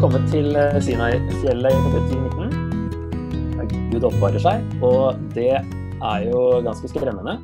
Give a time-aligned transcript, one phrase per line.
[0.00, 3.56] kommet til eh, Sinai-fjellet i kapittel 19.
[3.58, 7.34] Der Gud oppvarer seg, og det er jo ganske skremmende.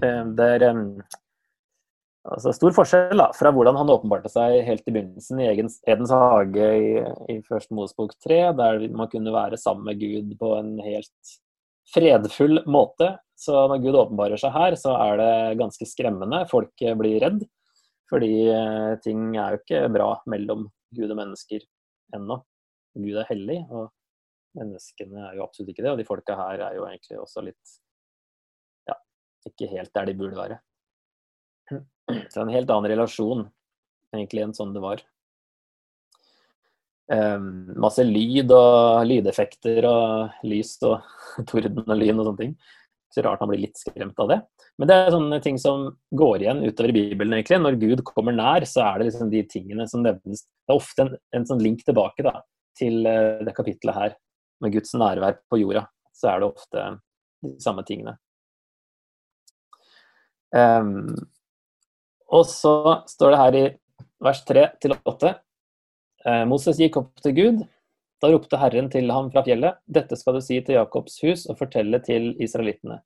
[0.00, 0.64] Eh, Det er
[2.24, 6.70] altså, stor forskjell da, fra hvordan han åpenbarte seg helt i begynnelsen i Edens hage
[6.72, 6.94] i,
[7.34, 11.36] i Første Mosbok 3, der man kunne være sammen med Gud på en helt
[11.92, 13.10] fredfull måte.
[13.36, 16.46] Så når Gud åpenbarer seg her, så er det ganske skremmende.
[16.48, 17.44] Folk blir redd.
[18.08, 21.60] Fordi eh, ting er jo ikke bra mellom Gud og mennesker
[22.16, 22.40] ennå.
[22.94, 23.90] Gud er hellig, og
[24.58, 25.94] menneskene er jo absolutt ikke det.
[25.94, 27.74] Og de folka her er jo egentlig også litt
[28.90, 28.98] ja,
[29.48, 30.60] ikke helt der de burde være.
[32.30, 33.46] Så en helt annen relasjon
[34.14, 35.02] egentlig enn sånn det var.
[37.04, 41.02] Um, masse lyd og lydeffekter og lys og
[41.50, 42.54] torden og lyn og sånne ting.
[43.14, 44.40] Så rart man blir litt skremt av det.
[44.80, 45.86] Men det er sånne ting som
[46.18, 47.36] går igjen utover i Bibelen.
[47.36, 47.60] egentlig.
[47.62, 50.42] Når Gud kommer nær, så er det liksom de tingene som nevnes.
[50.42, 52.40] Det er ofte en, en sånn link tilbake da,
[52.78, 54.16] til uh, det kapitlet her,
[54.64, 55.84] med Guds nærvær på jorda.
[56.14, 56.88] Så er det ofte
[57.44, 58.16] de samme tingene.
[60.54, 61.14] Um,
[62.34, 62.74] og så
[63.10, 63.64] står det her i
[64.24, 67.64] vers 3 til 8 eh, Moses gikk opp til Gud.
[68.22, 71.58] Da ropte Herren til ham fra fjellet, dette skal du si til Jakobs hus og
[71.58, 73.00] fortelle til israelittene.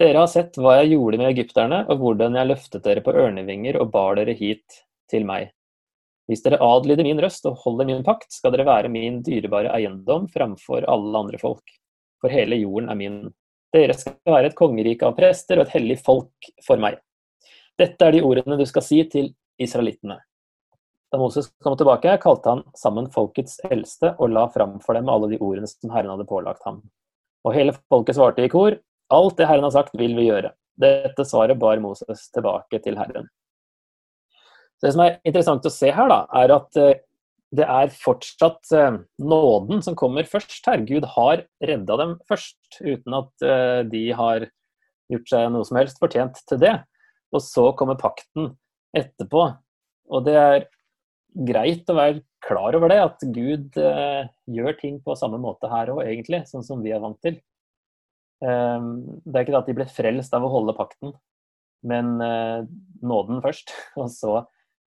[0.00, 3.76] Dere har sett hva jeg gjorde med egypterne, og hvordan jeg løftet dere på ørnevinger
[3.82, 4.80] og bar dere hit
[5.12, 5.50] til meg.
[6.30, 10.28] Hvis dere adlyder min røst og holder min pakt, skal dere være min dyrebare eiendom
[10.32, 11.74] framfor alle andre folk.
[12.22, 13.20] For hele jorden er min.
[13.74, 16.96] Dere skal være et kongerike av prester og et hellig folk for meg.
[17.78, 20.20] Dette er de ordene du skal si til israelittene.
[21.10, 25.32] Da Moses kom tilbake, kalte han sammen folkets eldste og la fram for dem alle
[25.32, 26.84] de ordene som Herren hadde pålagt ham.
[27.46, 28.76] Og hele folket svarte i kor,
[29.10, 30.52] alt det Herren har sagt, vil vi gjøre.
[30.80, 33.26] Dette svaret bar Moses tilbake til Herren.
[34.80, 37.02] Det som er interessant å se her, da, er at eh,
[37.50, 40.86] det er fortsatt eh, nåden som kommer først her.
[40.88, 44.46] Gud har redda dem først, uten at eh, de har
[45.10, 46.76] gjort seg noe som helst fortjent til det.
[47.34, 48.54] Og så kommer pakten
[48.96, 49.50] etterpå.
[50.10, 50.68] Og det er
[51.34, 55.92] greit å være klar over det, at Gud eh, gjør ting på samme måte her
[55.92, 57.38] òg, egentlig, sånn som vi er vant til.
[58.44, 58.86] Eh,
[59.24, 61.14] det er ikke det at de ble frelst av å holde pakten,
[61.86, 62.68] men eh,
[63.06, 63.74] nåden først.
[64.00, 64.36] Og så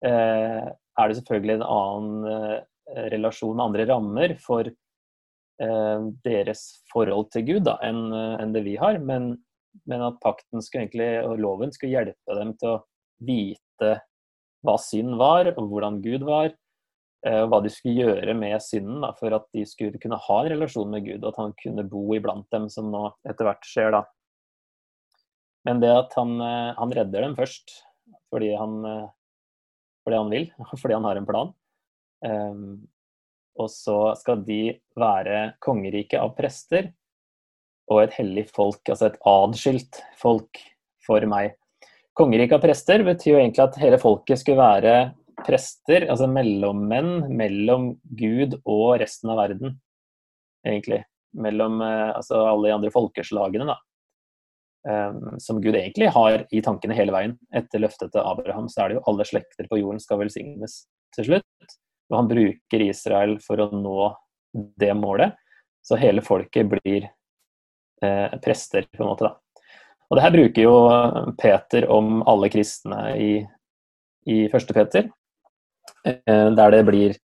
[0.05, 4.71] eh, er det selvfølgelig en annen eh, relasjon, andre rammer, for
[5.63, 8.97] deres forhold til Gud enn en det vi har.
[8.99, 9.29] Men,
[9.87, 12.79] men at pakten skulle egentlig, og loven skulle hjelpe dem til å
[13.23, 13.91] vite
[14.63, 16.51] hva synd var, og hvordan Gud var,
[17.25, 20.39] eh, og hva de skulle gjøre med synden da, for at de skulle kunne ha
[20.41, 23.67] en relasjon med Gud, og at han kunne bo iblant dem, som nå etter hvert
[23.67, 23.91] skjer.
[23.97, 24.03] da.
[25.67, 27.77] Men det at han, eh, han redder dem først,
[28.31, 29.05] fordi han, eh,
[30.03, 30.49] fordi han vil,
[30.81, 31.53] fordi han har en plan.
[33.59, 36.87] Og så skal de være kongerike av prester
[37.91, 40.61] og et hellig folk, altså et adskilt folk
[41.03, 41.57] for meg.
[42.17, 44.97] Kongeriket av prester betyr jo egentlig at hele folket skulle være
[45.43, 49.79] prester, altså mellommenn mellom Gud og resten av verden,
[50.67, 51.01] egentlig.
[51.33, 53.79] Mellom altså alle de andre folkeslagene, da.
[54.83, 57.37] Um, som Gud egentlig har i tankene hele veien.
[57.55, 60.81] Etter løftet til Abraham så er det jo alle slekter på jorden skal velsignes
[61.15, 61.77] til slutt.
[62.11, 64.09] Og han bruker Israel for å nå
[64.53, 65.37] det målet.
[65.83, 67.07] Så hele folket blir
[68.03, 69.42] eh, prester, på en måte, da.
[70.13, 70.73] Og det her bruker jo
[71.41, 73.29] Peter om alle kristne i,
[74.29, 75.07] i første Peter,
[76.05, 77.15] eh, der det blir,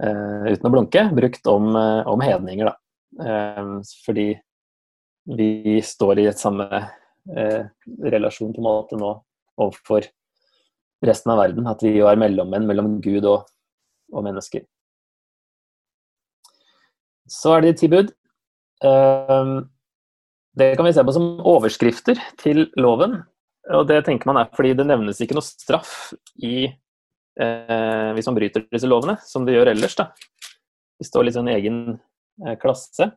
[0.00, 2.72] eh, uten å blunke, brukt om, eh, om hedninger.
[2.72, 3.82] Da.
[4.06, 4.26] Fordi
[5.36, 6.80] vi står i et samme
[7.28, 9.12] relasjon på en måte nå
[9.60, 10.08] overfor
[11.04, 11.68] resten av verden.
[11.68, 13.44] At vi er mellommenn mellom Gud og,
[14.08, 14.64] og mennesker.
[17.28, 18.14] Så er det ti bud.
[20.56, 23.18] Det kan vi se på som overskrifter til loven.
[23.76, 26.68] Og det tenker man er fordi det nevnes ikke noe straff i,
[27.40, 29.96] eh, hvis man bryter disse lovene, som det gjør ellers.
[29.98, 30.10] da.
[30.96, 31.80] Det står litt sånn egen
[32.46, 33.10] eh, klasse.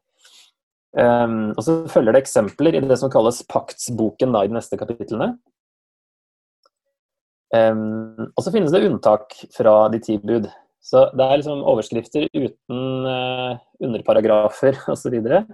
[0.97, 4.79] Um, og så følger det eksempler i det som kalles paktsboken da, i de neste
[4.79, 5.35] kapitlene.
[7.53, 10.49] Um, og så finnes det unntak fra de ti bud.
[10.81, 15.17] Så det er liksom overskrifter uten uh, underparagrafer osv.
[15.19, 15.49] Eh,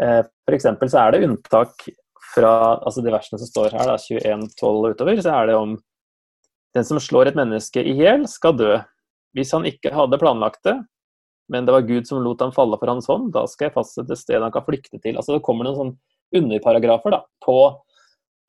[0.00, 0.64] F.eks.
[0.64, 1.84] så er det unntak
[2.32, 5.74] fra altså de versene som står her, da, 21-12 og utover, så er det om
[6.72, 8.72] den som slår et menneske i hjel, skal dø.
[9.36, 10.78] Hvis han ikke hadde planlagt det,
[11.52, 14.16] men det var Gud som lot ham falle for hans hånd, da skal jeg fastsette
[14.16, 15.18] stedet han kan flykte til.
[15.18, 17.56] Altså Det kommer noen sånne underparagrafer da, på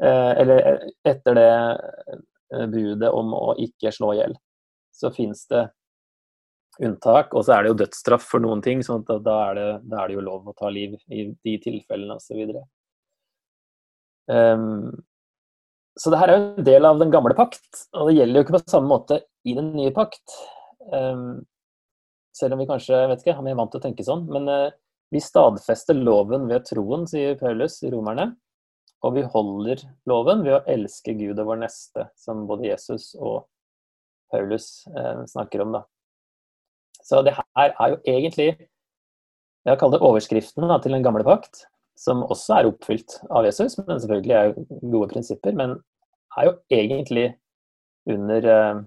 [0.04, 4.38] eh, Eller etter det eh, budet om å ikke slå i hjel.
[4.95, 5.66] Så fins det
[6.81, 7.33] unntak.
[7.33, 10.01] Og så er det jo dødsstraff for noen ting, så da, da, er det, da,
[10.01, 12.43] er det, jo lov å ta liv i de tilfellene osv.
[12.49, 12.63] Så,
[14.33, 14.91] um,
[15.99, 18.45] så det her er jo en del av den gamle pakt, og det gjelder jo
[18.47, 20.37] ikke på samme måte i den nye pakt.
[20.89, 21.43] Um,
[22.33, 24.25] selv om vi kanskje vet ikke, er vant til å tenke sånn.
[24.31, 24.71] Men uh,
[25.13, 28.31] vi stadfester loven ved troen, sier Paulus i Romerne.
[29.03, 33.43] Og vi holder loven ved å elske Gud og vår neste, som både Jesus og
[34.31, 35.75] Paulus uh, snakker om.
[35.75, 35.83] da.
[37.03, 38.53] Så det her er jo egentlig
[39.63, 41.65] jeg kaller det overskriften da, til den gamle pakt,
[42.00, 45.77] som også er oppfylt av Jesus, men selvfølgelig er gode prinsipper, men
[46.35, 47.29] er jo egentlig
[48.09, 48.81] under uh,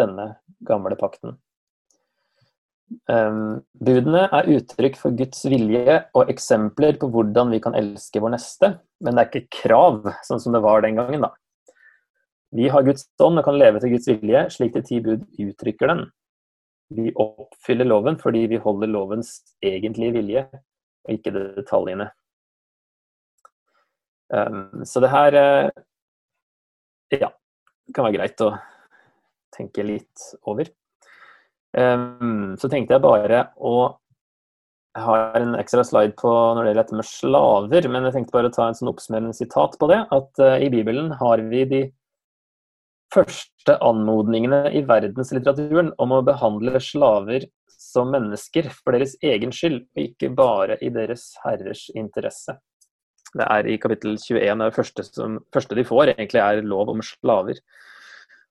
[0.00, 0.26] denne
[0.66, 1.36] gamle pakten.
[3.06, 8.34] Um, budene er uttrykk for Guds vilje og eksempler på hvordan vi kan elske vår
[8.34, 11.28] neste, men det er ikke krav, sånn som det var den gangen.
[11.28, 11.30] da.
[12.50, 15.92] Vi har Guds ånd og kan leve til Guds vilje, slik de ti bud uttrykker
[15.92, 16.08] den.
[16.90, 20.42] Vi oppfyller loven fordi vi holder lovens egentlige vilje,
[21.06, 22.08] og ikke detaljene.
[24.30, 25.70] Um, så det her uh,
[27.14, 27.30] ja,
[27.94, 28.52] kan være greit å
[29.54, 30.70] tenke litt over.
[31.74, 33.74] Um, så tenkte jeg bare å
[34.90, 38.34] Jeg har en ekstra slide på når det gjelder dette med slaver, men jeg tenkte
[38.34, 40.00] bare å ta en sånn oppsummerende sitat på det.
[40.10, 41.82] At uh, i Bibelen har vi de
[43.14, 47.48] første anmodningene i verdenslitteraturen om å behandle slaver
[47.80, 52.58] som mennesker for deres egen skyld, og ikke bare i deres herres interesse.
[53.30, 57.02] Det er i kapittel 21, det første, som, første de får, egentlig er lov om
[57.04, 57.62] slaver.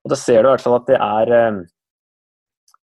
[0.03, 1.59] Og Da ser du i hvert fall at det er uh,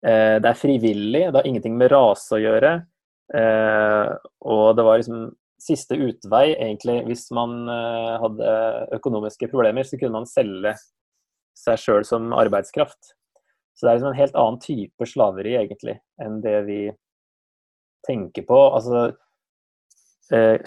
[0.03, 2.73] Eh, det er frivillig, det har ingenting med rase å gjøre.
[3.33, 4.09] Eh,
[4.51, 5.29] og det var liksom
[5.63, 8.55] siste utvei, egentlig, hvis man eh, hadde
[8.99, 10.75] økonomiske problemer, så kunne man selge
[11.57, 13.13] seg sjøl som arbeidskraft.
[13.73, 16.79] Så det er liksom en helt annen type slaveri, egentlig, enn det vi
[18.07, 18.59] tenker på.
[18.75, 19.11] Altså,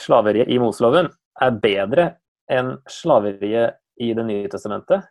[0.02, 1.10] slaveriet i Moseloven
[1.42, 2.08] er bedre
[2.52, 5.06] enn slaveriet i Det nye testamentet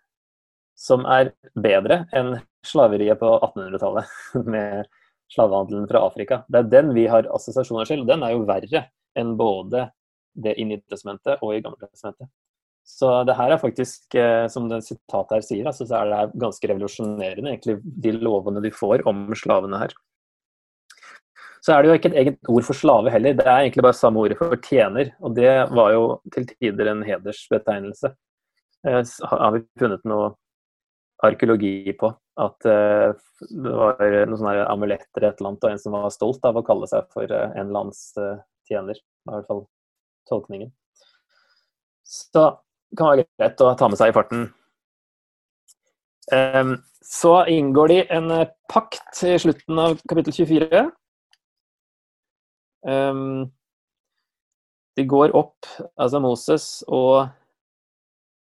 [0.77, 2.36] som er bedre enn
[2.68, 4.12] slaveriet på 1800-tallet
[4.54, 4.86] med
[5.31, 6.44] slavehandelen fra Afrika.
[6.51, 8.04] Det er den vi har assosiasjoner til.
[8.07, 8.86] Den er jo verre
[9.18, 9.88] enn både
[10.36, 12.30] det i Nytestamentet og i Gammeltestamentet.
[12.86, 16.42] Så det her er faktisk, eh, som det sitatet her sier, altså, så er det
[16.42, 19.96] ganske revolusjonerende, egentlig, de lovene de får om slavene her.
[21.66, 23.98] Så er det jo ikke et eget ord for slave heller, det er egentlig bare
[23.98, 25.10] samme ordet for tjener.
[25.26, 26.04] Og det var jo
[26.36, 28.12] til tider en hedersbetegnelse.
[28.86, 30.36] Eh, har vi funnet noe
[31.26, 32.12] arkeologi på.
[32.36, 33.16] At uh,
[33.48, 36.64] det var noen sånne amuletter et eller annet, og en som var stolt av å
[36.68, 39.00] kalle seg for en landstjener.
[39.00, 39.64] I hvert fall
[40.30, 40.74] tolkningen.
[42.06, 42.44] Så
[42.97, 44.47] kan være greit å ta med seg i farten.
[47.06, 50.86] Så inngår de en uh, pakt i slutten av kapittel 24.
[52.86, 53.51] Um,
[54.97, 55.68] de går opp,
[56.01, 57.27] altså Moses og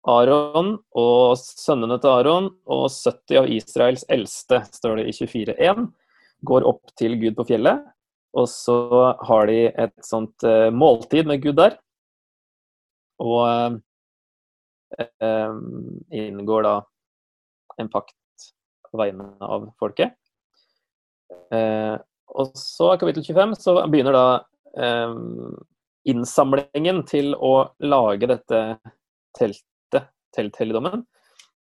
[0.06, 5.88] Aron og sønnene til Aron og 70 av Israels eldste, står det i 24.1,
[6.46, 7.82] går opp til Gud på fjellet.
[8.36, 8.78] Og så
[9.26, 11.81] har de et sånt uh, måltid med Gud der.
[13.24, 13.78] Og uh,
[16.12, 16.74] inngår da
[17.76, 18.15] en pakt
[18.91, 20.15] på vegne av folket.
[21.53, 21.96] Uh,
[22.36, 24.26] og så kapittel 25 så begynner da
[26.06, 28.58] innsamlingen til å lage dette
[29.38, 31.06] teltet telthelligdommen.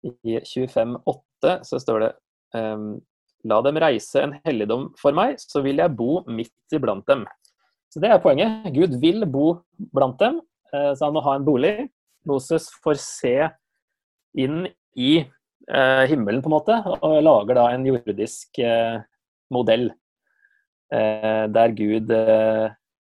[0.07, 2.13] I 25,8 så står det
[3.51, 7.25] La dem reise en helligdom for meg, så vil jeg bo midt iblant dem.
[7.91, 8.71] Så Det er poenget.
[8.73, 9.59] Gud vil bo
[9.93, 10.41] blant dem,
[10.73, 11.91] uh, så han må ha en bolig.
[12.29, 13.35] Moses får se
[14.39, 19.03] inn i eh, himmelen, på en måte, og lager da en jordisk eh,
[19.53, 19.91] modell.
[20.93, 22.11] der Gud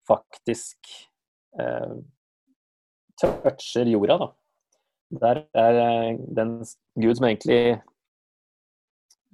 [0.07, 0.91] faktisk
[3.21, 4.29] toucher jorda, da.
[5.21, 6.61] Der er eh, den
[6.95, 7.61] Gud som egentlig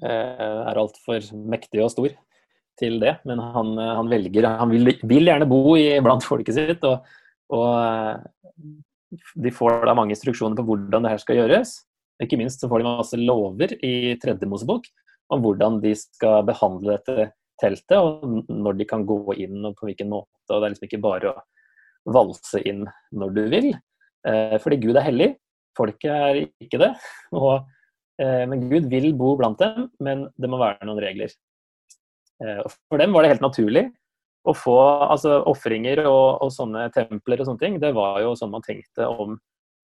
[0.03, 2.15] eh, er altfor mektig og stor
[2.81, 6.57] til det, men han, eh, han velger Han vil, vil, gjerne bo i, blant folket
[6.57, 7.05] sitt, og,
[7.53, 7.69] og,
[9.35, 11.75] de får da mange instruksjoner på hvordan det her skal gjøres.
[12.23, 14.89] Ikke minst så får de masse lover i tredje Mosebok
[15.35, 17.31] om hvordan de skal behandle dette
[17.61, 20.31] teltet, og når de kan gå inn og på hvilken måte.
[20.51, 21.45] og Det er liksom ikke bare å
[22.15, 22.85] valse inn
[23.17, 23.69] når du vil,
[24.63, 25.29] fordi Gud er hellig,
[25.77, 26.93] Folket er ikke det.
[27.37, 27.67] Og,
[28.23, 31.33] eh, men Gud vil bo blant dem, men det må være noen regler.
[32.43, 33.87] Eh, for dem var det helt naturlig
[34.47, 34.77] å få
[35.11, 37.79] altså ofringer og, og, sånne templer og sånne ting.
[37.83, 39.39] Det var jo sånn man tenkte om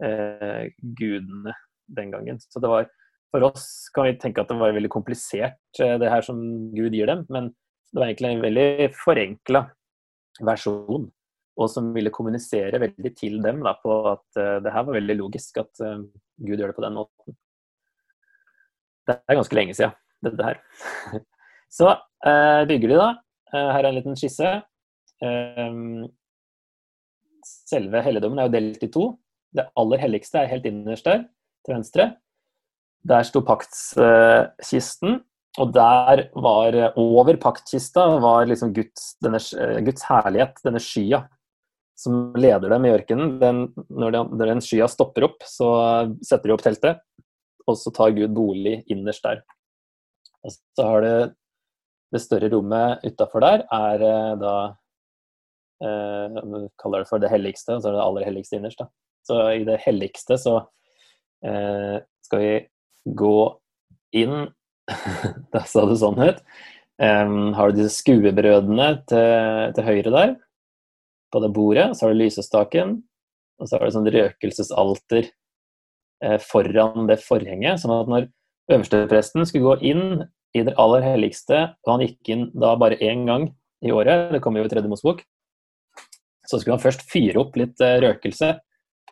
[0.05, 1.55] eh, gudene
[1.93, 2.39] den gangen.
[2.43, 2.91] Så det var
[3.33, 6.39] For oss kan vi tenke at det var veldig komplisert, eh, det her som
[6.77, 7.25] Gud gir dem.
[7.33, 7.51] Men
[7.93, 9.67] det var egentlig en veldig forenkla
[10.45, 11.11] versjon.
[11.61, 15.19] Og som ville kommunisere veldig til dem da, på at uh, det her var veldig
[15.19, 15.99] logisk at uh,
[16.41, 17.37] Gud gjør det på den måten.
[19.05, 19.93] Det er ganske lenge siden,
[20.25, 20.63] dette her.
[21.77, 23.11] Så uh, bygger de, da.
[23.53, 24.51] Her er en liten skisse.
[27.43, 29.05] selve helligdommen er jo delt i to.
[29.53, 31.27] Det aller helligste er helt innerst der,
[31.67, 32.07] til venstre.
[33.05, 35.21] Der sto paktskisten,
[35.61, 39.41] og der var over paktkista var liksom Guds, denne,
[39.85, 41.27] Guds herlighet, denne skya
[42.03, 43.35] som leder dem i ørkenen.
[43.43, 45.69] Den, når, den, når den skya stopper opp, så
[46.25, 47.03] setter de opp teltet,
[47.69, 49.43] og så tar Gud bolig innerst der.
[50.43, 51.17] Og så har det
[52.13, 54.57] det større rommet utafor der er eh, da
[55.85, 58.83] eh, kaller det for det helligste, og så er det det aller helligste innerst.
[58.83, 58.89] Da.
[59.27, 60.57] Så i det helligste så
[61.47, 62.53] eh, skal vi
[63.19, 63.39] gå
[64.19, 64.47] inn
[65.55, 66.41] Da sa det sånn ut.
[67.03, 70.35] Um, har du disse skuebrødene til, til, høyre der,
[71.33, 71.87] på det bordet.
[71.97, 72.97] Så har du lysestaken,
[73.59, 77.81] og så har du sånn røkelsesalter eh, foran det forhenget.
[77.83, 78.29] Sånn at når
[78.75, 80.05] øverstepresten skulle gå inn
[80.53, 83.49] i det aller helligste, og han gikk inn da bare én gang
[83.83, 85.23] i året, det kommer jo i tredje Mosebok,
[86.47, 88.53] så skulle han først fyre opp litt eh, røkelse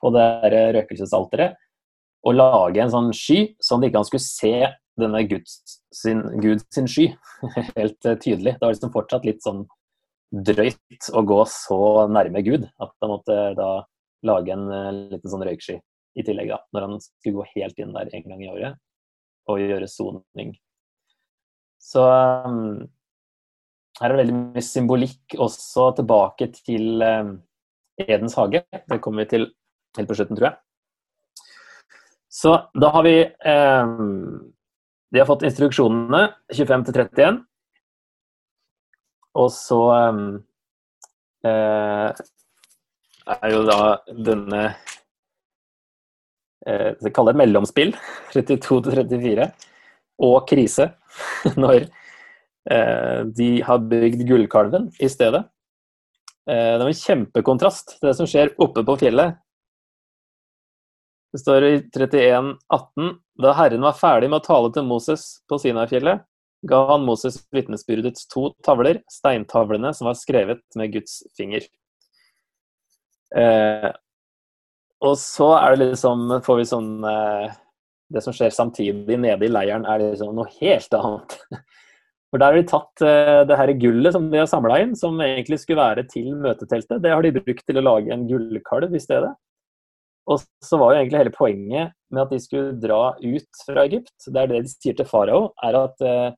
[0.01, 0.29] på det
[0.77, 1.59] røkelsesalteret
[2.27, 4.55] og lage en sånn sky, sånn at ikke han skulle se
[5.01, 7.07] denne Guds sin, Gud sin sky
[7.79, 8.57] helt uh, tydelig.
[8.59, 9.65] Det var liksom fortsatt litt sånn
[10.31, 11.81] drøyt å gå så
[12.13, 13.71] nærme Gud at han måtte da
[14.29, 14.67] lage en
[15.09, 15.79] liten sånn røyksky
[16.19, 18.79] i tillegg, da, når han skulle gå helt inn der en gang i året
[19.51, 20.53] og gjøre soning.
[21.81, 22.89] Så um,
[24.01, 27.35] her er det veldig mye symbolikk også tilbake til um,
[28.01, 28.63] Edens hage.
[28.71, 29.47] Det kommer vi til
[29.99, 30.59] helt på slutten, tror jeg.
[32.31, 34.53] Så da har vi um,
[35.11, 37.41] De har fått instruksjonene 25 til 31.
[39.39, 39.81] Og så
[41.47, 42.21] eh,
[43.35, 44.63] er jo da denne
[46.67, 47.95] eh, Jeg kaller det mellomspill,
[48.35, 49.47] 32 til 34,
[50.21, 50.91] og krise,
[51.63, 51.87] når
[52.71, 55.45] eh, de har bygd Gullkalven i stedet.
[56.49, 59.39] Eh, det var en kjempekontrast til det som skjer oppe på fjellet
[61.33, 63.11] det står i 31,18
[63.43, 66.25] Da Herren var ferdig med å tale til Moses på Sinai-fjellet,
[66.67, 71.65] ga han Moses vitnesbyrdets to tavler, steintavlene som var skrevet med Guds finger.
[73.31, 73.89] Eh,
[75.01, 77.55] og så er det liksom, får vi sånn eh,
[78.11, 81.37] Det som skjer samtidig nede i leiren, er liksom noe helt annet.
[82.31, 85.19] For der har de tatt eh, det her gullet som de har samla inn, som
[85.25, 87.03] egentlig skulle være til møteteltet.
[87.03, 89.33] Det har de brukt til å lage en gullkalv i stedet.
[90.31, 94.15] Og så var jo egentlig hele poenget med at de skulle dra ut fra Egypt,
[94.27, 96.29] det er det de sier til farao, er at eh,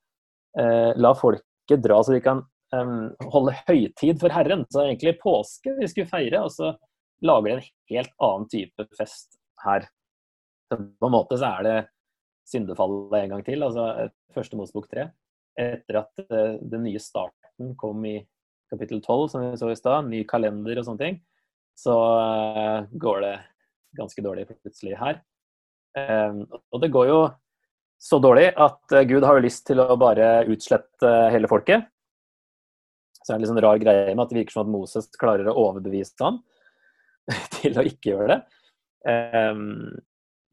[0.61, 2.45] eh, la folket dra så de kan
[2.77, 2.95] eh,
[3.35, 4.65] holde høytid for Herren.
[4.73, 6.73] Så egentlig påske vi skulle feire, og så
[7.25, 9.37] lager de en helt annen type fest
[9.67, 9.89] her.
[10.73, 11.79] Så på en måte så er det
[12.49, 15.11] syndefallet en gang til, altså første Mosebok tre.
[15.61, 18.17] Etter at eh, den nye starten kom i
[18.73, 21.19] kapittel 12, som vi så i stad, ny kalender og sånne ting,
[21.77, 23.35] så eh, går det
[23.99, 25.21] ganske dårlig plutselig her.
[26.01, 27.19] Ehm, og det går jo
[28.01, 31.85] så dårlig at eh, Gud har jo lyst til å bare utslette hele folket.
[33.21, 35.53] Så er det en sånn rar greie med at det virker som at Moses klarer
[35.53, 36.41] å overbevise ham
[37.61, 38.41] til å ikke gjøre det.
[39.13, 39.93] Ehm,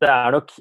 [0.02, 0.54] det er nok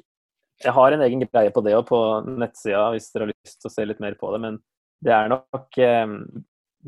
[0.63, 3.69] Jeg har en egen greie på det òg, på nettsida hvis dere har lyst til
[3.69, 4.57] å se litt mer på det, men
[4.99, 6.15] det er nok eh,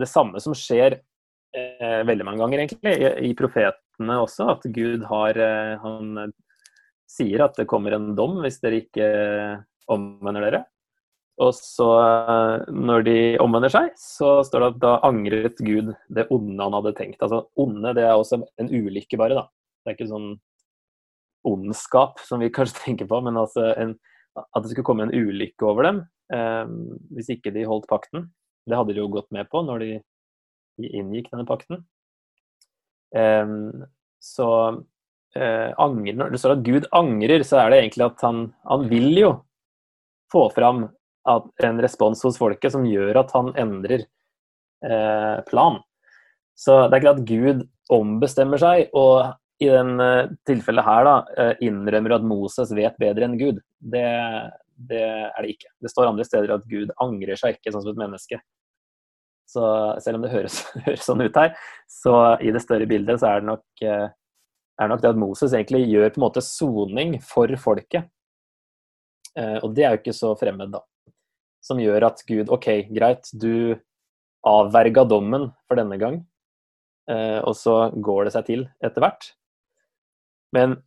[0.01, 0.97] det samme som skjer
[1.55, 6.33] eh, veldig mange ganger, egentlig, i, i profetene også at Gud har eh, Han eh,
[7.11, 9.55] sier at det kommer en dom hvis dere ikke eh,
[9.91, 10.63] omvender dere.
[11.41, 11.87] Og så,
[12.69, 16.93] når de omvender seg, så står det at da angret Gud det onde han hadde
[16.99, 17.23] tenkt.
[17.23, 19.47] Altså onde, det er også en ulykke, bare, da.
[19.81, 20.27] Det er ikke sånn
[21.47, 23.95] ondskap som vi kanskje tenker på, men altså en,
[24.41, 26.65] at det skulle komme en ulykke over dem eh,
[27.15, 28.29] hvis ikke de holdt pakten.
[28.69, 29.91] Det hadde de jo gått med på når de
[30.81, 31.81] inngikk denne pakten.
[34.21, 34.47] Så
[35.35, 38.87] eh, angrer, når det står at Gud angrer, så er det egentlig at han, han
[38.91, 39.31] vil jo
[40.31, 40.85] få fram
[41.27, 44.05] en respons hos folket som gjør at han endrer
[44.85, 45.81] eh, plan.
[46.57, 51.15] Så det er ikke at Gud ombestemmer seg, og i den uh, tilfellet her da,
[51.37, 53.61] uh, innrømmer at Moses vet bedre enn Gud.
[53.77, 54.05] Det,
[54.89, 55.69] det, er det ikke.
[55.81, 58.41] Det står andre steder at Gud angrer seg ikke sånn som et menneske.
[59.51, 59.63] Så
[60.03, 61.53] selv om det høres, høres, sånn ut her,
[61.89, 64.07] så i det større bildet så er det nok, eh,
[64.81, 68.07] er nok det at Moses egentlig gjør på en måte soning for folket.
[69.35, 70.83] Eh, og det er jo ikke så fremmed, da.
[71.61, 73.75] Som gjør at Gud OK, greit, du
[74.47, 76.23] avverga dommen for denne gang,
[77.11, 79.33] eh, og så går det seg til etter hvert.
[80.55, 80.77] Men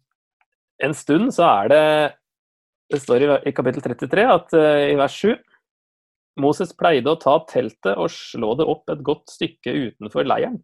[0.82, 1.84] en stund så er det
[2.92, 5.38] Det står i, kapittel 33 at i vers 7
[6.40, 10.58] Moses pleide å ta teltet og slå det opp et godt stykke utenfor leiren.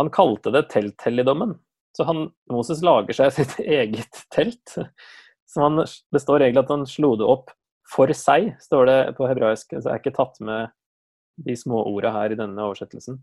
[0.00, 1.56] Han kalte det telthelligdommen.
[1.96, 4.76] Så han, Moses lager seg sitt eget telt.
[5.56, 7.52] Han, det står egentlig at han slo det opp
[7.88, 9.72] for seg, står det på hebraisk.
[9.72, 10.72] Så jeg er ikke tatt med
[11.48, 13.18] de små orda her i denne oversettelsen.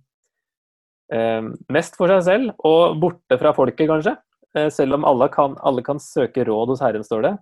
[1.13, 4.15] Eh, mest for seg selv, og borte fra folket, kanskje.
[4.55, 7.33] Eh, selv om alle kan, alle kan, søke råd hos Herren, står det.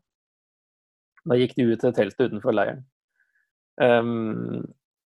[1.29, 2.81] Da gikk de ut til teltet utenfor leiren.
[3.81, 4.63] Um,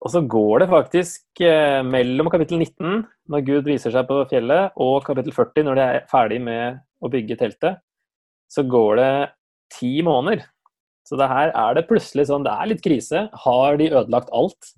[0.02, 3.02] og så går det faktisk eh, mellom kapittel 19,
[3.34, 7.10] når Gud viser seg på fjellet, og kapittel 40, når de er ferdig med å
[7.14, 7.82] bygge teltet,
[8.50, 9.12] så går det
[9.74, 10.46] ti måneder.
[11.08, 13.28] Så det her er det plutselig sånn Det er litt krise.
[13.46, 14.72] Har de ødelagt alt?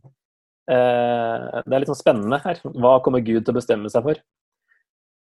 [0.69, 2.61] Eh, det er litt sånn spennende her.
[2.77, 4.21] Hva kommer Gud til å bestemme seg for?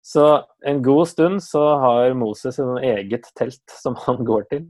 [0.02, 4.66] Så en god stund så har Moses et eget telt som han går til,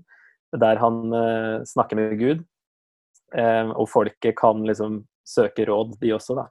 [0.61, 2.43] der han eh, snakker med Gud.
[3.33, 6.51] Eh, og folket kan liksom søke råd, de også, da.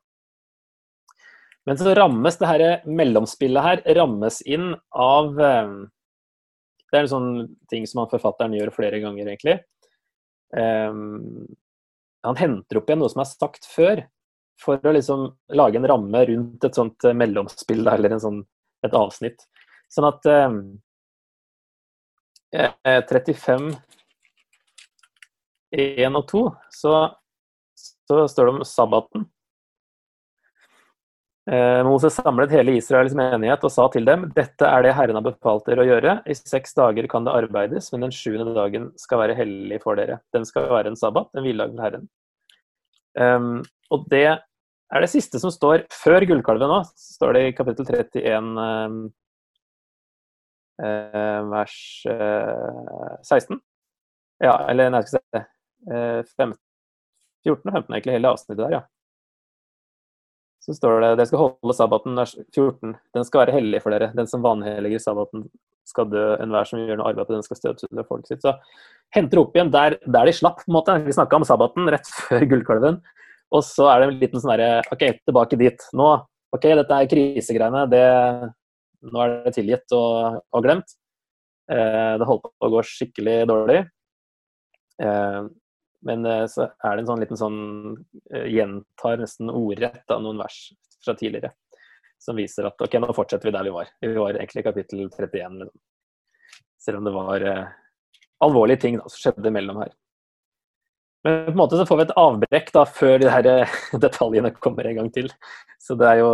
[1.69, 5.73] Men så rammes det her mellomspillet her rammes inn av eh,
[6.89, 7.33] Det er en sånn
[7.69, 9.61] ting som han forfatteren gjør flere ganger, egentlig.
[10.51, 14.01] Han henter opp igjen noe som er sagt før,
[14.59, 15.23] for å liksom
[15.55, 18.41] lage en ramme rundt et sånt mellomspill eller sånn,
[18.85, 19.47] et avsnitt.
[19.91, 20.51] Sånn at eh,
[23.09, 23.71] 35
[25.71, 26.41] 1 og 2
[26.75, 26.95] så,
[27.79, 29.29] så står det om sabbaten.
[31.49, 35.25] Eh, Moses samlet hele Israels menighet og sa til dem dette er det Herren har
[35.25, 36.19] befalt dere å gjøre.
[36.29, 40.19] I seks dager kan det arbeides, men den sjuende dagen skal være hellig for dere.
[40.35, 42.09] Den skal være en sabbat, en hviledag for Herren.
[43.11, 43.57] Um,
[43.91, 44.39] og det
[44.91, 46.81] er det siste som står før gullkalven nå.
[46.99, 49.01] står det i kapittel 31, um,
[50.83, 51.77] uh, vers
[52.11, 53.61] uh, 16.
[54.41, 55.45] Ja, eller nei, skal jeg
[56.27, 56.49] se
[57.41, 58.81] 14 og 15 egentlig, hele avsnittet der, ja.
[60.61, 62.91] Så står det dere skal holde sabbaten 14.
[63.15, 64.11] Den skal være hellig for dere.
[64.13, 65.47] Den som vanhelliger sabbaten
[65.89, 66.25] skal dø.
[66.37, 68.45] Enhver som gjør noe arbeid på den, skal støvsuge folket sitt.
[68.45, 68.53] Så
[69.15, 70.99] henter opp igjen der, der, de slapp, på en måte.
[71.07, 73.01] Vi snakka om sabbaten rett før gullkalven.
[73.51, 75.87] Og så er det en liten sånn herre OK, tilbake dit.
[75.97, 76.09] Nå,
[76.55, 77.85] OK, dette er krisegreiene.
[77.91, 78.03] Det,
[79.11, 80.95] nå er det tilgitt og, og glemt.
[81.71, 83.81] Eh, det holdt på å gå skikkelig dårlig.
[85.03, 85.41] Eh,
[86.07, 87.59] men eh, så er det en sånn liten sånn
[88.33, 90.57] uh, Gjentar nesten ordrett av noen vers
[91.05, 91.53] fra tidligere.
[92.21, 93.91] Som viser at ok, nå fortsetter vi der vi var.
[94.01, 95.61] Vi var egentlig i kapittel 31.
[95.61, 95.77] Liksom.
[96.81, 97.71] Selv om det var eh,
[98.45, 99.93] alvorlige ting da, som skjedde mellom her.
[101.25, 103.49] Men på en måte så får vi et avbrekk da, før de her
[104.05, 105.29] detaljene kommer en gang til.
[105.81, 106.31] Så det er jo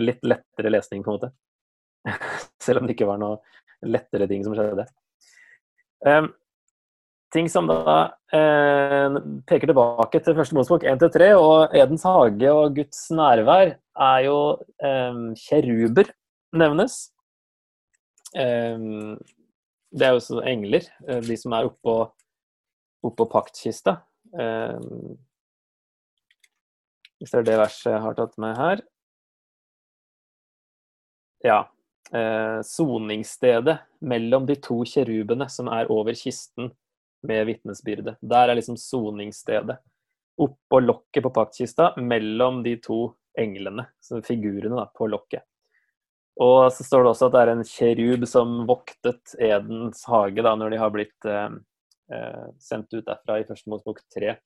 [0.00, 1.32] litt lettere lesning, på en måte.
[2.64, 3.40] Selv om det ikke var noe
[3.86, 4.86] lettere ting som skjedde.
[6.06, 6.28] Um,
[7.34, 7.96] ting som da
[8.34, 9.16] eh,
[9.48, 14.38] peker tilbake til første Mosebok 1-3, og Edens hage og Guds nærvær, er jo
[14.84, 16.12] eh, kjeruber
[16.56, 16.98] nevnes.
[18.36, 18.86] Eh,
[19.96, 21.98] det er jo også engler, eh, de som er oppå,
[23.06, 23.98] oppå paktkista.
[24.36, 24.80] Eh,
[27.16, 28.82] hvis det er det verset jeg har tatt med her.
[31.46, 31.60] Ja.
[32.12, 36.70] Eh, soningsstedet mellom de to kjerubene som er over kisten
[37.26, 38.20] med vitnesbyrdet.
[38.20, 39.78] Der er liksom soningsstedet.
[40.36, 43.86] Oppå lokket på paktkista mellom de to englene,
[44.24, 45.44] figurene da, på lokket.
[46.40, 50.52] Og så står det også at det er en kjerub som voktet Edens hage da,
[50.58, 51.48] når de har blitt eh,
[52.62, 54.36] sendt ut derfra i første Mosebok 3.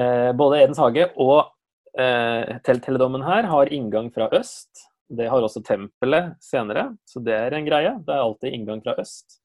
[0.00, 1.50] Eh, både Edens hage og
[1.98, 4.86] eh, telthelligdommen her har inngang fra øst.
[5.10, 7.96] Det har også tempelet senere, så det er en greie.
[8.06, 9.40] Det er alltid inngang fra øst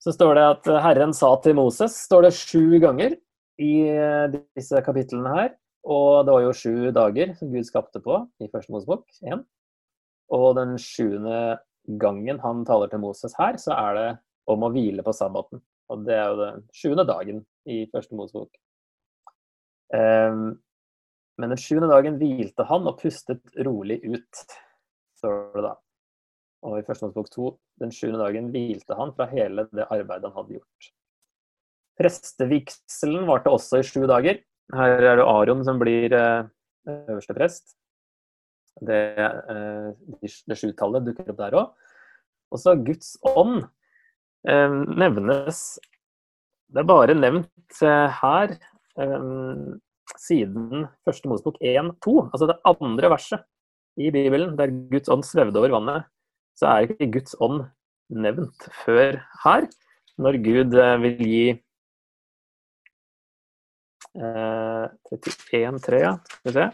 [0.00, 3.16] så står det at Herren sa til Moses, står det sju ganger
[3.60, 5.50] i eh, disse kapitlene her.
[5.84, 9.44] Og det var jo sju dager som Gud skapte på i første Mosebok 1.
[10.36, 11.60] Og den sjuende
[12.00, 14.08] gangen han taler til Moses her, så er det
[14.52, 15.62] om å hvile på sabbaten.
[15.90, 18.52] Og det er jo den sjuende dagen i første Mosebok.
[19.90, 20.60] Um,
[21.40, 24.42] men den sjuende dagen hvilte han og pustet rolig ut,
[25.18, 25.74] står det da.
[26.68, 27.50] Og i første Mosebok 2,
[27.82, 30.90] den sjuende dagen, hvilte han fra hele det arbeidet han hadde gjort.
[32.00, 34.40] Prestevigselen varte også i sju dager.
[34.76, 36.48] Her er det Aron som blir eh,
[36.88, 37.74] øverste prest.
[38.80, 39.90] Det, eh,
[40.22, 41.88] det sjutallet dukker opp der òg.
[42.50, 43.64] Og så Guds ånd
[44.46, 45.78] nevnes
[46.70, 48.54] Det er bare nevnt eh, her
[49.00, 49.64] eh,
[50.18, 53.44] siden første Mosebok 1-2, altså det andre verset
[54.00, 56.06] i Bibelen, der Guds ånd svevde over vannet,
[56.58, 57.64] så er ikke Guds ånd
[58.10, 59.66] nevnt før her,
[60.20, 61.44] når Gud eh, vil gi
[64.16, 66.14] eh, 31-3, ja.
[66.30, 66.68] Skal vi se.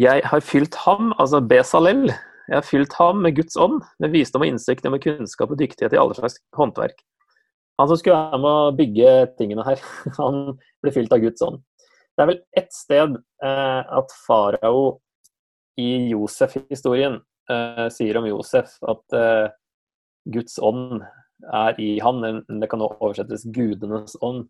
[0.00, 2.12] Jeg har fylt ham, altså Besalel,
[2.50, 5.94] jeg har fylt ham med Guds ånd, med visdom og innsikt med kunnskap og dyktighet
[5.94, 6.98] i alle slags håndverk.
[7.78, 9.82] Han som skulle være med å bygge tingene her,
[10.18, 10.40] han
[10.82, 11.62] ble fylt av Guds ånd.
[12.18, 13.14] Det er vel ett sted
[13.46, 14.98] eh, at farao
[15.80, 19.46] i Josef-historien eh, sier om Josef at eh,
[20.34, 21.00] Guds ånd
[21.54, 22.42] er i han.
[22.50, 24.48] Det kan også oversettes gudenes ånd.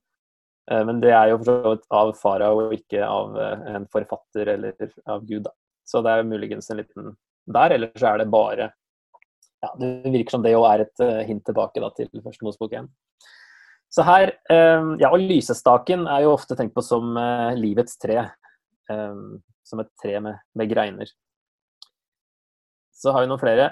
[0.72, 4.90] Eh, men det er jo for så av farao ikke av eh, en forfatter eller
[5.04, 5.52] av Gud.
[5.86, 7.14] Så det er muligens en liten
[7.46, 8.70] der, eller så er det bare
[9.60, 12.76] ja, Det virker som det òg er et uh, hint tilbake da, til første Mosebok
[12.78, 12.90] 1.
[13.90, 18.28] Så her, um, ja, og Lysestaken er jo ofte tenkt på som uh, livets tre.
[18.90, 21.06] Som et tre med, med, greiner.
[22.90, 23.68] Så har vi noen flere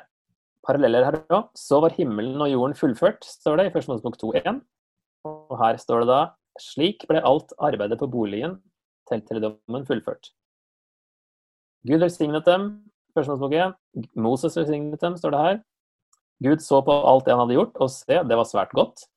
[0.62, 1.48] paralleller her òg.
[1.58, 4.60] Så var himmelen og jorden fullført, står det i første Mosebok 2.1.
[5.26, 6.20] Og her står det da
[6.62, 8.58] slik ble alt arbeidet på boligen
[9.08, 9.22] til
[9.88, 10.30] fullført.
[11.88, 12.68] Gud velsignet dem,
[13.18, 13.74] Første 1.
[14.14, 15.56] Moses velsignet dem, står det her.
[16.44, 19.08] Gud så på alt det han hadde gjort, og se, det var svært godt.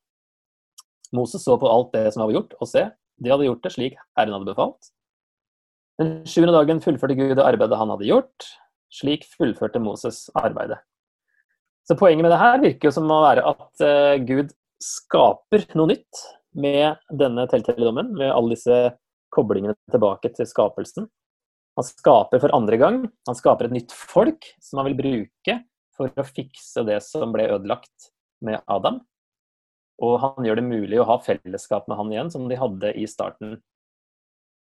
[1.13, 2.87] Moses så på alt det som var gjort, og se,
[3.21, 4.89] de hadde gjort det slik Herren hadde befalt.
[6.01, 8.47] Den sjuende dagen fullførte Gud det arbeidet han hadde gjort.
[8.91, 10.79] Slik fullførte Moses arbeidet.
[11.85, 14.49] Så poenget med det her virker jo som å være at uh, Gud
[14.81, 16.23] skaper noe nytt
[16.57, 18.79] med denne telteledommen, med alle disse
[19.31, 21.05] koblingene tilbake til skapelsen.
[21.81, 22.97] Han skaper for andre gang.
[23.25, 25.55] Han skaper et nytt folk som han vil bruke
[25.97, 28.11] for å fikse det som ble ødelagt
[28.45, 28.99] med Adam.
[30.01, 33.07] Og han gjør det mulig å ha fellesskap med han igjen, som de hadde i
[33.09, 33.57] starten.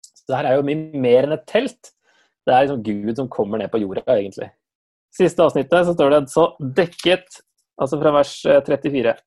[0.09, 1.93] Så det her er jo mye mer enn et telt.
[2.49, 4.49] Det er liksom Gud som kommer ned på jorda, egentlig.
[5.13, 6.49] Siste avsnittet så står det så
[6.81, 7.41] dekket,
[7.77, 9.21] altså fra vers 34, eh,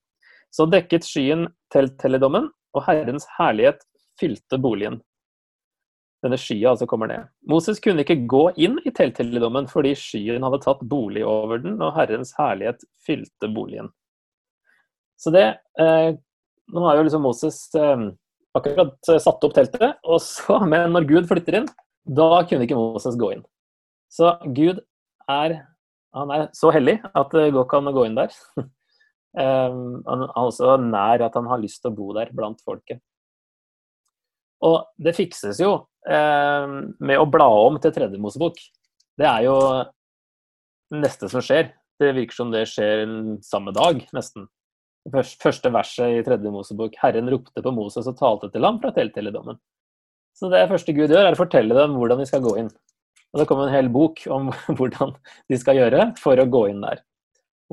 [0.51, 3.87] så dekket skyen telthelligdommen, og Herrens herlighet
[4.19, 4.99] fylte boligen
[6.25, 7.29] denne skya altså kommer ned.
[7.49, 11.95] Moses kunne ikke gå inn i telthelligdommen fordi skyen hadde tatt bolig over den, og
[11.99, 13.93] Herrens herlighet fylte boligen.
[15.21, 15.49] Så det
[15.81, 16.15] eh,
[16.75, 18.09] Nå har jo liksom Moses eh,
[18.59, 21.69] akkurat satt opp teltet, og så, men når Gud flytter inn,
[22.07, 23.45] da kunne ikke Moses gå inn.
[24.11, 24.81] Så Gud
[25.31, 25.61] er
[26.17, 28.33] han er så hellig at det går ikke an å gå inn der.
[28.57, 33.03] um, han er også nær at han har lyst til å bo der blant folket.
[34.65, 35.73] Og det fikses jo
[36.09, 36.67] eh,
[36.99, 38.61] med å bla om til tredje Mosebok.
[39.17, 39.57] Det er jo
[40.97, 41.73] neste som skjer.
[42.01, 43.07] Det virker som det skjer
[43.45, 44.49] samme dag, nesten.
[45.13, 46.97] Første verset i tredje Mosebok.
[47.01, 49.59] Herren ropte på Moses og talte til ham fra telthelligdommen.
[50.37, 52.73] Så det første Gud gjør, er å fortelle dem hvordan de skal gå inn.
[53.33, 55.15] Og det kommer en hel bok om hvordan
[55.51, 57.01] de skal gjøre for å gå inn der.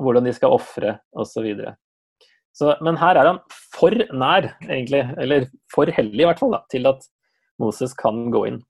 [0.00, 1.50] Hvordan de skal ofre osv.
[2.54, 3.40] Så, men her er han
[3.74, 7.02] for nær, egentlig, eller for hellig i hvert fall, da, til at
[7.62, 8.60] Moses kan gå inn.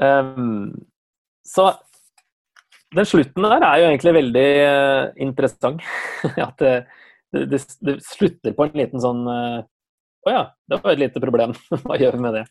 [0.00, 0.72] Um,
[1.44, 1.74] så
[2.96, 5.84] den slutten der er jo egentlig veldig uh, interessant.
[6.46, 6.74] At det,
[7.32, 9.60] det, det, slutter på en liten sånn uh,
[10.24, 11.56] Å uh, ja, det var et lite problem.
[11.84, 12.44] Hva gjør vi med det?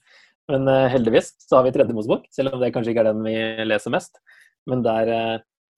[0.51, 3.25] Men uh, heldigvis så har vi tredje Mosebok, selv om det kanskje ikke er den
[3.25, 3.37] vi
[3.69, 4.21] leser mest.
[4.69, 5.09] Men der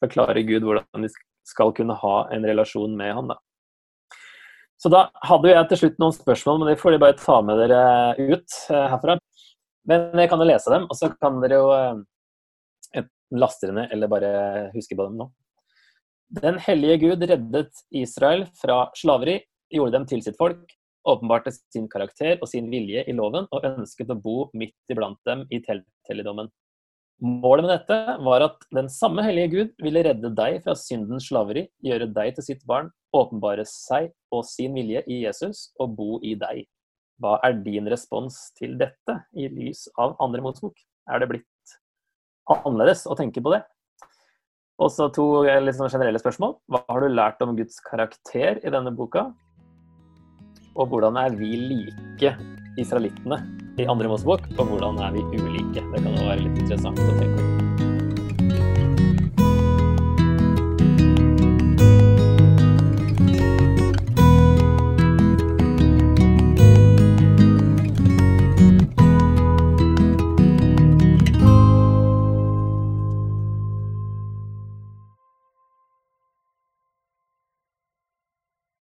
[0.04, 1.12] forklarer Gud hvordan vi
[1.48, 3.34] skal kunne ha en relasjon med han.
[3.34, 3.38] Da.
[4.82, 7.62] Så da hadde jeg til slutt noen spørsmål, men det får de bare ta med
[7.62, 7.84] dere
[8.20, 9.18] ut eh, herfra.
[9.88, 13.96] Men jeg kan jo lese dem, og så kan dere jo enten laste dere ned
[13.96, 14.34] eller bare
[14.76, 15.30] huske på dem nå.
[16.34, 19.38] Den hellige Gud reddet Israel fra slaveri,
[19.74, 20.64] gjorde dem til sitt folk,
[21.10, 25.44] åpenbarte sin karakter og sin vilje i loven og ønsket å bo midt iblant dem
[25.52, 26.50] i telthelligdommen.
[27.22, 31.68] Målet med dette var at den samme hellige Gud ville redde deg fra syndens slaveri,
[31.86, 36.34] gjøre deg til sitt barn, åpenbare seg og sin vilje i Jesus og bo i
[36.40, 36.66] deg.
[37.22, 40.76] Hva er din respons til dette i lys av andre Mosebok?
[41.08, 41.78] Er det blitt
[42.50, 43.62] annerledes å tenke på det?
[44.82, 46.58] Og så to litt sånn generelle spørsmål.
[46.68, 49.30] Hva har du lært om Guds karakter i denne boka?
[50.74, 52.34] Og hvordan er vi like
[52.82, 55.82] israelittene i andre Mosebok, på hvordan er vi ulike?
[55.82, 57.63] Det kan jo være litt interessant å tenke på.